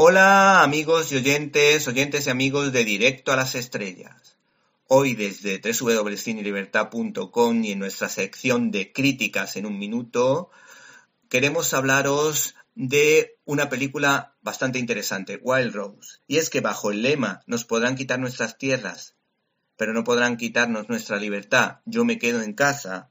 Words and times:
Hola 0.00 0.62
amigos 0.62 1.10
y 1.10 1.16
oyentes, 1.16 1.88
oyentes 1.88 2.28
y 2.28 2.30
amigos 2.30 2.72
de 2.72 2.84
Directo 2.84 3.32
a 3.32 3.36
las 3.36 3.56
Estrellas. 3.56 4.36
Hoy 4.86 5.16
desde 5.16 5.60
www.cinelibertad.com 5.60 7.64
y 7.64 7.72
en 7.72 7.80
nuestra 7.80 8.08
sección 8.08 8.70
de 8.70 8.92
críticas 8.92 9.56
en 9.56 9.66
un 9.66 9.76
minuto, 9.76 10.50
queremos 11.28 11.74
hablaros 11.74 12.54
de 12.76 13.38
una 13.44 13.68
película 13.68 14.36
bastante 14.40 14.78
interesante, 14.78 15.40
Wild 15.42 15.74
Rose. 15.74 16.18
Y 16.28 16.36
es 16.36 16.48
que 16.48 16.60
bajo 16.60 16.92
el 16.92 17.02
lema 17.02 17.42
nos 17.48 17.64
podrán 17.64 17.96
quitar 17.96 18.20
nuestras 18.20 18.56
tierras, 18.56 19.16
pero 19.76 19.94
no 19.94 20.04
podrán 20.04 20.36
quitarnos 20.36 20.88
nuestra 20.88 21.16
libertad, 21.16 21.78
yo 21.86 22.04
me 22.04 22.20
quedo 22.20 22.42
en 22.42 22.52
casa, 22.52 23.10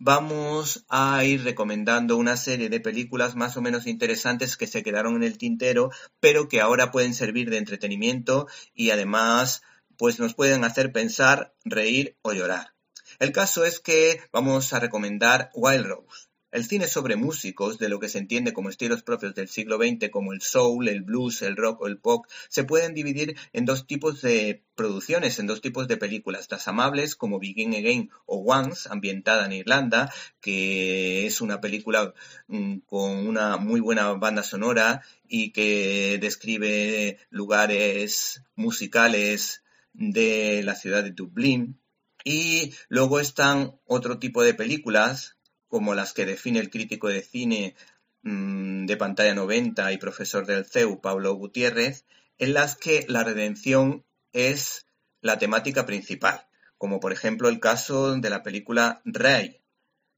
vamos 0.00 0.86
a 0.88 1.22
ir 1.24 1.44
recomendando 1.44 2.16
una 2.16 2.38
serie 2.38 2.70
de 2.70 2.80
películas 2.80 3.36
más 3.36 3.56
o 3.58 3.62
menos 3.62 3.86
interesantes 3.86 4.56
que 4.56 4.66
se 4.66 4.82
quedaron 4.82 5.14
en 5.14 5.22
el 5.22 5.36
tintero, 5.36 5.90
pero 6.20 6.48
que 6.48 6.62
ahora 6.62 6.90
pueden 6.90 7.14
servir 7.14 7.50
de 7.50 7.58
entretenimiento 7.58 8.48
y 8.74 8.90
además 8.90 9.62
pues 9.98 10.18
nos 10.18 10.34
pueden 10.34 10.64
hacer 10.64 10.90
pensar, 10.90 11.54
reír 11.64 12.16
o 12.22 12.32
llorar. 12.32 12.72
El 13.18 13.32
caso 13.32 13.66
es 13.66 13.78
que 13.78 14.22
vamos 14.32 14.72
a 14.72 14.80
recomendar 14.80 15.50
Wild 15.54 15.84
Rose. 15.84 16.29
El 16.52 16.64
cine 16.64 16.88
sobre 16.88 17.14
músicos, 17.14 17.78
de 17.78 17.88
lo 17.88 18.00
que 18.00 18.08
se 18.08 18.18
entiende 18.18 18.52
como 18.52 18.70
estilos 18.70 19.04
propios 19.04 19.36
del 19.36 19.48
siglo 19.48 19.78
XX, 19.78 20.10
como 20.10 20.32
el 20.32 20.42
soul, 20.42 20.88
el 20.88 21.02
blues, 21.02 21.42
el 21.42 21.56
rock 21.56 21.82
o 21.82 21.86
el 21.86 21.98
pop, 21.98 22.26
se 22.48 22.64
pueden 22.64 22.92
dividir 22.92 23.36
en 23.52 23.64
dos 23.64 23.86
tipos 23.86 24.20
de 24.20 24.64
producciones, 24.74 25.38
en 25.38 25.46
dos 25.46 25.60
tipos 25.60 25.86
de 25.86 25.96
películas. 25.96 26.48
Las 26.50 26.66
amables, 26.66 27.14
como 27.14 27.38
Begin 27.38 27.74
Again 27.74 28.10
o 28.26 28.38
Once, 28.38 28.88
ambientada 28.90 29.46
en 29.46 29.52
Irlanda, 29.52 30.12
que 30.40 31.26
es 31.26 31.40
una 31.40 31.60
película 31.60 32.14
mm, 32.48 32.78
con 32.80 33.28
una 33.28 33.56
muy 33.56 33.78
buena 33.78 34.12
banda 34.14 34.42
sonora 34.42 35.02
y 35.28 35.52
que 35.52 36.18
describe 36.20 37.18
lugares 37.30 38.42
musicales 38.56 39.62
de 39.92 40.62
la 40.64 40.74
ciudad 40.74 41.04
de 41.04 41.12
Dublín. 41.12 41.78
Y 42.24 42.74
luego 42.88 43.20
están 43.20 43.78
otro 43.86 44.18
tipo 44.18 44.42
de 44.42 44.54
películas 44.54 45.36
como 45.70 45.94
las 45.94 46.12
que 46.12 46.26
define 46.26 46.58
el 46.58 46.68
crítico 46.68 47.08
de 47.08 47.22
cine 47.22 47.74
mm, 48.22 48.84
de 48.84 48.96
pantalla 48.98 49.34
90 49.34 49.92
y 49.92 49.98
profesor 49.98 50.44
del 50.44 50.66
CEU, 50.66 51.00
Pablo 51.00 51.32
Gutiérrez, 51.34 52.04
en 52.38 52.52
las 52.52 52.76
que 52.76 53.06
la 53.08 53.24
redención 53.24 54.04
es 54.32 54.86
la 55.22 55.38
temática 55.38 55.86
principal, 55.86 56.46
como 56.76 57.00
por 57.00 57.12
ejemplo 57.12 57.48
el 57.48 57.60
caso 57.60 58.16
de 58.16 58.30
la 58.30 58.42
película 58.42 59.00
Ray, 59.04 59.60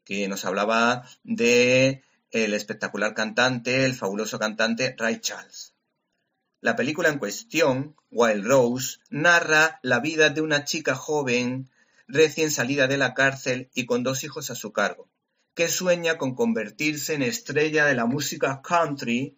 que 0.04 0.26
nos 0.26 0.44
hablaba 0.44 1.06
de 1.22 2.02
el 2.30 2.54
espectacular 2.54 3.14
cantante, 3.14 3.84
el 3.84 3.94
fabuloso 3.94 4.38
cantante 4.38 4.94
Ray 4.96 5.20
Charles. 5.20 5.74
La 6.62 6.76
película 6.76 7.10
en 7.10 7.18
cuestión, 7.18 7.96
Wild 8.10 8.46
Rose, 8.46 8.98
narra 9.10 9.80
la 9.82 10.00
vida 10.00 10.30
de 10.30 10.40
una 10.40 10.64
chica 10.64 10.94
joven 10.94 11.68
recién 12.06 12.50
salida 12.50 12.86
de 12.86 12.96
la 12.96 13.14
cárcel 13.14 13.70
y 13.74 13.84
con 13.84 14.02
dos 14.02 14.24
hijos 14.24 14.50
a 14.50 14.54
su 14.54 14.72
cargo, 14.72 15.10
que 15.54 15.68
sueña 15.68 16.18
con 16.18 16.34
convertirse 16.34 17.14
en 17.14 17.22
estrella 17.22 17.84
de 17.84 17.94
la 17.94 18.06
música 18.06 18.62
country 18.62 19.36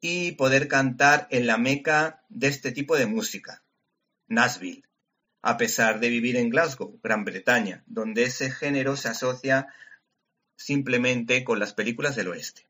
y 0.00 0.32
poder 0.32 0.68
cantar 0.68 1.26
en 1.30 1.46
la 1.46 1.58
meca 1.58 2.22
de 2.28 2.48
este 2.48 2.70
tipo 2.72 2.96
de 2.96 3.06
música, 3.06 3.62
Nashville, 4.28 4.84
a 5.42 5.56
pesar 5.56 6.00
de 6.00 6.08
vivir 6.08 6.36
en 6.36 6.50
Glasgow, 6.50 6.98
Gran 7.02 7.24
Bretaña, 7.24 7.82
donde 7.86 8.24
ese 8.24 8.50
género 8.50 8.96
se 8.96 9.08
asocia 9.08 9.68
simplemente 10.56 11.44
con 11.44 11.58
las 11.58 11.74
películas 11.74 12.16
del 12.16 12.28
oeste. 12.28 12.66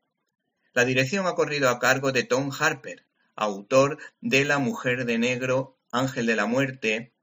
La 0.73 0.85
dirección 0.85 1.27
ha 1.27 1.35
corrido 1.35 1.69
a 1.69 1.79
cargo 1.79 2.11
de 2.11 2.23
Tom 2.23 2.51
Harper, 2.57 3.05
autor 3.35 3.97
de 4.21 4.45
La 4.45 4.59
Mujer 4.59 5.05
de 5.05 5.17
Negro, 5.17 5.77
Ángel 5.91 6.25
de 6.25 6.35
la 6.35 6.45
Muerte, 6.45 7.13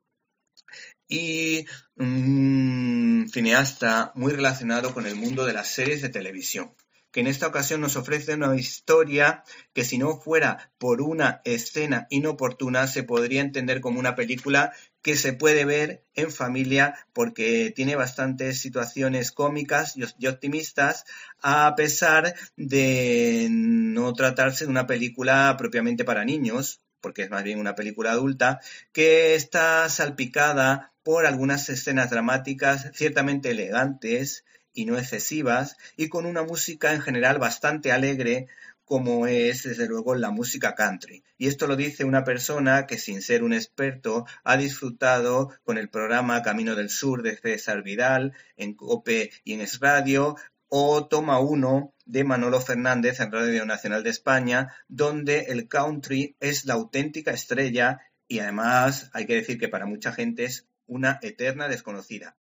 y 1.08 1.66
un 1.96 3.28
cineasta 3.32 4.12
muy 4.14 4.32
relacionado 4.32 4.94
con 4.94 5.06
el 5.06 5.14
mundo 5.14 5.44
de 5.44 5.52
las 5.52 5.68
series 5.68 6.02
de 6.02 6.08
televisión, 6.08 6.74
que 7.10 7.20
en 7.20 7.26
esta 7.28 7.46
ocasión 7.46 7.80
nos 7.80 7.96
ofrece 7.96 8.34
una 8.34 8.56
historia 8.56 9.44
que 9.72 9.84
si 9.84 9.98
no 9.98 10.20
fuera 10.20 10.72
por 10.78 11.00
una 11.00 11.40
escena 11.44 12.06
inoportuna 12.10 12.88
se 12.88 13.04
podría 13.04 13.40
entender 13.40 13.80
como 13.80 14.00
una 14.00 14.16
película 14.16 14.72
que 15.02 15.16
se 15.16 15.32
puede 15.32 15.64
ver 15.64 16.04
en 16.14 16.32
familia 16.32 16.94
porque 17.12 17.72
tiene 17.76 17.94
bastantes 17.94 18.60
situaciones 18.60 19.30
cómicas 19.30 19.94
y 20.18 20.26
optimistas 20.26 21.04
a 21.40 21.74
pesar 21.76 22.34
de 22.56 23.48
no 23.50 24.12
tratarse 24.14 24.64
de 24.64 24.70
una 24.70 24.86
película 24.86 25.54
propiamente 25.56 26.04
para 26.04 26.24
niños 26.24 26.80
porque 27.04 27.20
es 27.20 27.30
más 27.30 27.44
bien 27.44 27.58
una 27.58 27.74
película 27.74 28.12
adulta, 28.12 28.60
que 28.90 29.34
está 29.34 29.86
salpicada 29.90 30.94
por 31.02 31.26
algunas 31.26 31.68
escenas 31.68 32.08
dramáticas 32.08 32.90
ciertamente 32.94 33.50
elegantes 33.50 34.46
y 34.72 34.86
no 34.86 34.96
excesivas, 34.96 35.76
y 35.98 36.08
con 36.08 36.24
una 36.24 36.44
música 36.44 36.94
en 36.94 37.02
general 37.02 37.38
bastante 37.38 37.92
alegre, 37.92 38.46
como 38.86 39.26
es 39.26 39.64
desde 39.64 39.86
luego 39.86 40.14
la 40.14 40.30
música 40.30 40.74
country. 40.74 41.22
Y 41.36 41.48
esto 41.48 41.66
lo 41.66 41.76
dice 41.76 42.04
una 42.04 42.24
persona 42.24 42.86
que 42.86 42.96
sin 42.96 43.20
ser 43.20 43.44
un 43.44 43.52
experto 43.52 44.24
ha 44.42 44.56
disfrutado 44.56 45.52
con 45.62 45.76
el 45.76 45.90
programa 45.90 46.42
Camino 46.42 46.74
del 46.74 46.88
Sur 46.88 47.22
de 47.22 47.36
César 47.36 47.82
Vidal 47.82 48.32
en 48.56 48.72
COPE 48.72 49.30
y 49.44 49.52
en 49.52 49.60
Es 49.60 49.78
Radio, 49.78 50.36
o 50.68 51.06
Toma 51.06 51.38
Uno 51.38 51.93
de 52.04 52.24
Manolo 52.24 52.60
Fernández 52.60 53.20
en 53.20 53.32
Radio 53.32 53.64
Nacional 53.64 54.02
de 54.02 54.10
España, 54.10 54.74
donde 54.88 55.46
el 55.48 55.68
country 55.68 56.36
es 56.40 56.64
la 56.64 56.74
auténtica 56.74 57.30
estrella 57.30 58.00
y 58.28 58.38
además 58.40 59.10
hay 59.12 59.26
que 59.26 59.34
decir 59.34 59.58
que 59.58 59.68
para 59.68 59.86
mucha 59.86 60.12
gente 60.12 60.44
es 60.44 60.66
una 60.86 61.18
eterna 61.22 61.68
desconocida. 61.68 62.36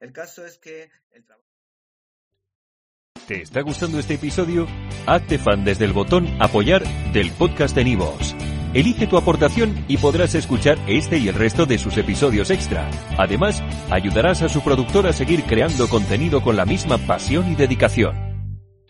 El 0.00 0.12
caso 0.12 0.44
es 0.44 0.58
que 0.58 0.90
el 1.12 1.24
trabajo... 1.24 1.46
¿Te 3.26 3.42
está 3.42 3.60
gustando 3.60 3.98
este 3.98 4.14
episodio? 4.14 4.66
Hazte 5.06 5.38
fan 5.38 5.64
desde 5.64 5.84
el 5.84 5.92
botón 5.92 6.26
apoyar 6.40 6.82
del 7.12 7.30
podcast 7.32 7.74
de 7.74 7.84
Nivos. 7.84 8.34
Elige 8.74 9.06
tu 9.06 9.16
aportación 9.16 9.84
y 9.86 9.98
podrás 9.98 10.34
escuchar 10.34 10.78
este 10.88 11.18
y 11.18 11.28
el 11.28 11.34
resto 11.34 11.66
de 11.66 11.78
sus 11.78 11.96
episodios 11.98 12.50
extra. 12.50 12.90
Además, 13.18 13.62
ayudarás 13.90 14.42
a 14.42 14.48
su 14.48 14.62
productor 14.62 15.06
a 15.06 15.12
seguir 15.12 15.44
creando 15.44 15.88
contenido 15.88 16.42
con 16.42 16.56
la 16.56 16.64
misma 16.64 16.98
pasión 16.98 17.52
y 17.52 17.54
dedicación. 17.54 18.31